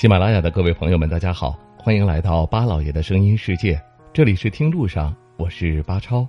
[0.00, 3.78] 喜马拉雅的各位朋友们，大家好，欢迎来到巴老爷的声音世界。
[4.14, 6.26] 这里是听路上，我是巴超。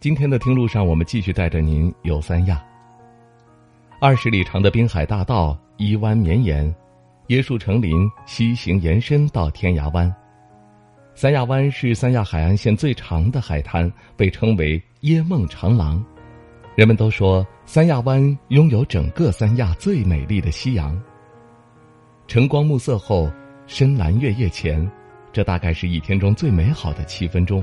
[0.00, 2.60] 今天的听路上，我们继续带着您游三亚。
[4.00, 6.74] 二十里长的滨海大道依弯绵延，
[7.28, 10.12] 椰树成林，西行延伸到天涯湾。
[11.14, 16.04] 三亚湾是三亚海岸线最长的海滩，被称为“椰梦长廊”。
[16.74, 21.00] 人们都说，三亚湾拥有整个三亚最美丽的夕阳。
[22.30, 23.28] 晨光暮色后，
[23.66, 24.88] 深蓝月夜前，
[25.32, 27.60] 这大概是一天中最美好的七分钟。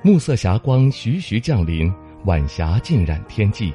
[0.00, 1.92] 暮色霞光徐徐降临，
[2.24, 3.74] 晚霞浸染天际，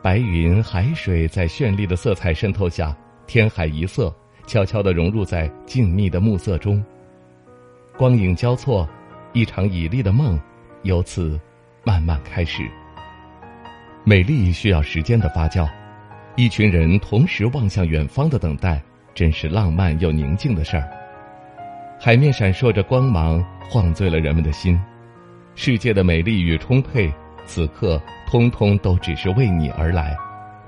[0.00, 4.14] 白云海水在绚丽的色彩渗透下，天海一色，
[4.46, 6.80] 悄悄地融入在静谧的暮色中。
[7.98, 8.88] 光影交错，
[9.32, 10.40] 一场绮丽的梦
[10.84, 11.36] 由此
[11.82, 12.62] 慢慢开始。
[14.04, 15.68] 美丽需要时间的发酵。
[16.36, 18.82] 一群人同时望向远方的等待，
[19.14, 20.90] 真是浪漫又宁静的事儿。
[22.00, 24.78] 海面闪烁着光芒，晃醉了人们的心。
[25.54, 27.12] 世界的美丽与充沛，
[27.46, 30.16] 此刻通通都只是为你而来。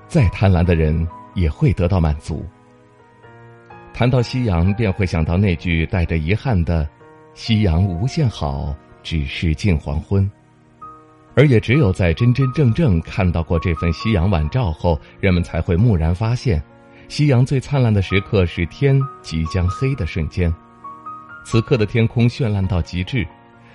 [0.06, 2.46] 再贪婪的人也会得到满足。
[3.92, 6.88] 谈到夕阳，便会想到那句带着遗憾的
[7.34, 8.72] ：“夕阳无限好，
[9.02, 10.30] 只是近黄昏。”
[11.36, 16.60] 而也只有在真真正正看到过这份夕阳晚照后，人们才会蓦然发现，
[17.08, 20.52] 夕阳最灿烂的时刻是天即将黑的瞬间。
[21.44, 23.24] 此刻的天空绚烂到极致，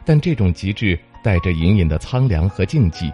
[0.03, 3.13] 但这种极致带着隐隐的苍凉和静寂。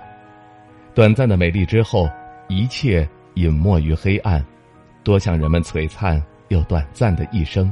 [0.96, 2.09] 短暂的美丽之后，
[2.47, 4.44] 一切隐没于黑暗，
[5.03, 7.69] 多像人们璀璨又短暂的一生。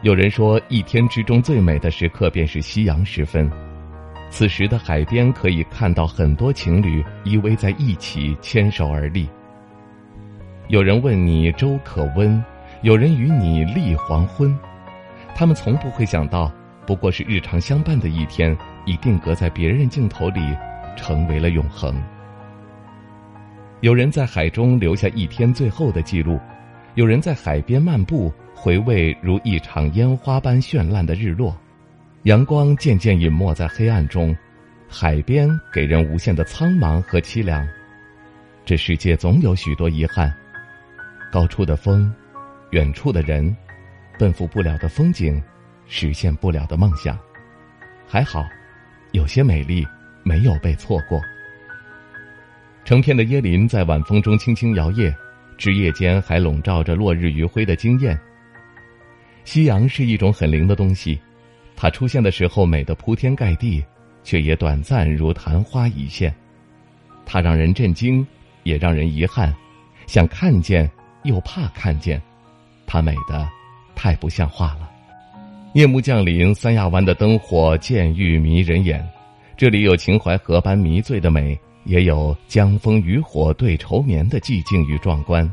[0.00, 3.52] 有人说，一天之中最美的时刻便是夕阳时分。
[4.32, 9.28] 此时的海边可以看到很多情侣依偎在一起，牵手而立。
[10.68, 12.42] 有人问你粥可温，
[12.80, 14.58] 有人与你立黄昏，
[15.34, 16.50] 他们从不会想到，
[16.86, 18.56] 不过是日常相伴的一天，
[18.86, 20.40] 已定格在别人镜头里，
[20.96, 21.94] 成为了永恒。
[23.82, 26.40] 有人在海中留下一天最后的记录，
[26.94, 31.54] 有人在海边漫步，回味如一场烟花般绚烂的日落。
[32.24, 34.36] 阳光渐渐隐没在黑暗中，
[34.88, 37.66] 海边给人无限的苍茫和凄凉。
[38.64, 40.32] 这世界总有许多遗憾，
[41.32, 42.14] 高处的风，
[42.70, 43.56] 远处的人，
[44.20, 45.42] 奔赴不了的风景，
[45.88, 47.18] 实现不了的梦想。
[48.06, 48.46] 还好，
[49.10, 49.84] 有些美丽
[50.22, 51.20] 没有被错过。
[52.84, 55.12] 成片的椰林在晚风中轻轻摇曳，
[55.58, 58.16] 枝叶间还笼罩着落日余晖的惊艳。
[59.42, 61.20] 夕阳是一种很灵的东西。
[61.82, 63.84] 它出现的时候美得铺天盖地，
[64.22, 66.32] 却也短暂如昙花一现。
[67.26, 68.24] 它让人震惊，
[68.62, 69.52] 也让人遗憾，
[70.06, 70.88] 想看见
[71.24, 72.22] 又怕看见。
[72.86, 73.48] 它美得
[73.96, 74.88] 太不像话了。
[75.74, 79.04] 夜幕降临，三亚湾的灯火渐欲迷人眼。
[79.56, 85.52] 这里有秦淮河般迷醉的美，也有江枫渔火对愁眠的寂静与壮观。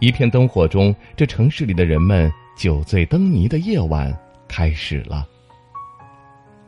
[0.00, 4.14] 一片灯火中，这城市里的人们酒醉灯迷的夜晚
[4.50, 5.24] 开始了。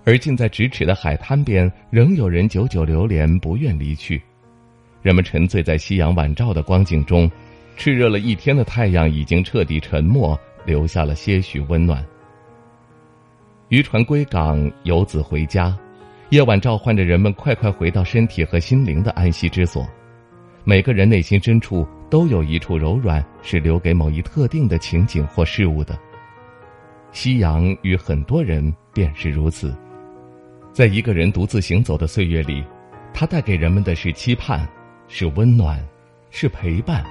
[0.04, 4.22] 而近在咫尺的海滩边，仍有人久久流连，不愿离去。
[5.02, 7.28] 人们沉醉在夕阳晚照的光景中，
[7.76, 12.04] 炽热了一天的太阳已经彻底沉没，留下了些许温暖。
[13.68, 15.76] 渔船归港，游子回家，
[16.30, 19.84] 夜晚召唤着人们快快回到身体和心灵的安息之所。
[20.62, 25.98] 每个人内心深处都有一处柔软，是留给某一特定的情景或事物的。
[27.12, 29.74] 夕阳与很多人便是如此。
[30.72, 32.64] 在一个人独自行走的岁月里，
[33.12, 34.66] 它带给人们的是期盼，
[35.06, 35.78] 是温暖，
[36.30, 37.04] 是陪伴，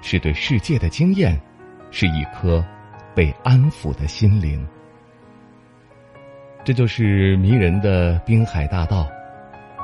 [0.00, 1.38] 是对世界的经验，
[1.90, 2.64] 是一颗
[3.14, 4.66] 被安抚的心灵。
[6.64, 9.06] 这就是迷人的滨海大道。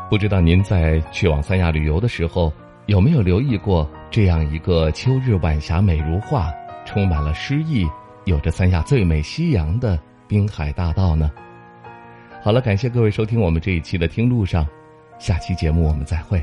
[0.09, 2.51] 不知道您在去往三亚旅游的时候，
[2.87, 6.51] 有没有留意过这样一个秋日晚霞美如画、
[6.87, 7.87] 充满了诗意、
[8.25, 11.31] 有着三亚最美夕阳的滨海大道呢？
[12.43, 14.65] 好了，感谢各位收听我们这一期的《听路上》，
[15.19, 16.43] 下期节目我们再会。